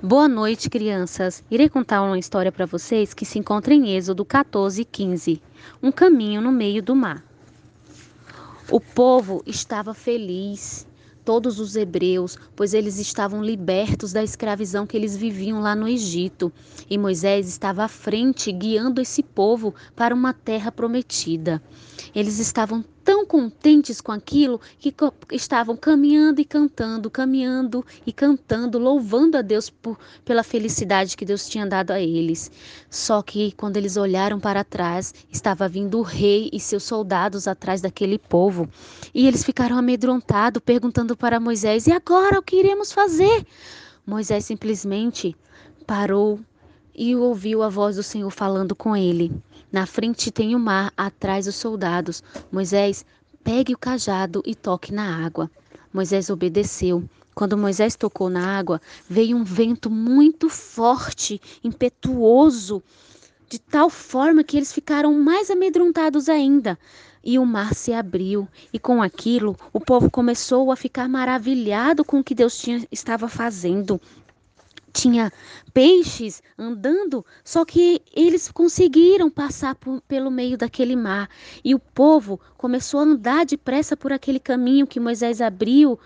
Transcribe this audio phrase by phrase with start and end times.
[0.00, 1.42] Boa noite, crianças.
[1.50, 5.42] Irei contar uma história para vocês que se encontra em Êxodo 14 e 15.
[5.82, 7.20] Um caminho no meio do mar.
[8.70, 10.86] O povo estava feliz,
[11.24, 16.52] todos os hebreus, pois eles estavam libertos da escravidão que eles viviam lá no Egito.
[16.88, 21.60] E Moisés estava à frente, guiando esse povo para uma terra prometida.
[22.14, 24.94] Eles estavam tão contentes com aquilo que
[25.32, 31.48] estavam caminhando e cantando, caminhando e cantando, louvando a Deus por, pela felicidade que Deus
[31.48, 32.50] tinha dado a eles.
[32.90, 37.80] Só que quando eles olharam para trás, estava vindo o rei e seus soldados atrás
[37.80, 38.68] daquele povo.
[39.14, 43.46] E eles ficaram amedrontados, perguntando para Moisés: E agora o que iremos fazer?
[44.06, 45.34] Moisés simplesmente
[45.86, 46.40] parou
[46.98, 49.30] e ouviu a voz do Senhor falando com ele.
[49.70, 52.24] Na frente tem o mar, atrás os soldados.
[52.50, 53.06] Moisés,
[53.44, 55.48] pegue o cajado e toque na água.
[55.94, 57.08] Moisés obedeceu.
[57.36, 62.82] Quando Moisés tocou na água, veio um vento muito forte, impetuoso,
[63.48, 66.76] de tal forma que eles ficaram mais amedrontados ainda.
[67.22, 72.18] E o mar se abriu, e com aquilo o povo começou a ficar maravilhado com
[72.18, 74.00] o que Deus tinha, estava fazendo
[74.98, 75.32] tinha
[75.72, 81.30] peixes andando, só que eles conseguiram passar por, pelo meio daquele mar.
[81.64, 85.98] E o povo começou a andar depressa por aquele caminho que Moisés abriu.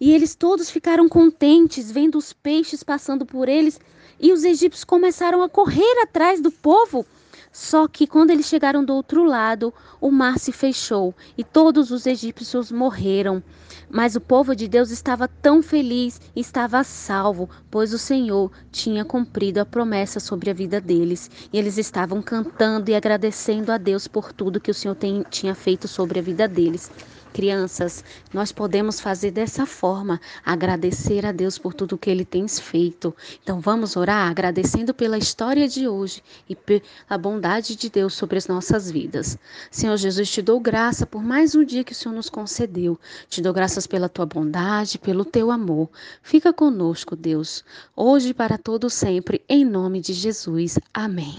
[0.00, 3.80] E eles todos ficaram contentes vendo os peixes passando por eles.
[4.20, 7.04] E os egípcios começaram a correr atrás do povo.
[7.52, 12.06] Só que quando eles chegaram do outro lado, o mar se fechou e todos os
[12.06, 13.42] egípcios morreram.
[13.90, 19.60] Mas o povo de Deus estava tão feliz, estava salvo, pois o Senhor tinha cumprido
[19.60, 21.28] a promessa sobre a vida deles.
[21.52, 25.54] E eles estavam cantando e agradecendo a Deus por tudo que o Senhor tem, tinha
[25.54, 26.88] feito sobre a vida deles.
[27.32, 33.14] Crianças, nós podemos fazer dessa forma, agradecer a Deus por tudo que Ele tem feito.
[33.42, 38.48] Então vamos orar agradecendo pela história de hoje e pela bondade de Deus sobre as
[38.48, 39.38] nossas vidas.
[39.70, 42.98] Senhor Jesus, te dou graça por mais um dia que o Senhor nos concedeu.
[43.28, 45.88] Te dou graças pela tua bondade, pelo teu amor.
[46.22, 50.78] Fica conosco, Deus, hoje e para todo sempre, em nome de Jesus.
[50.92, 51.38] Amém.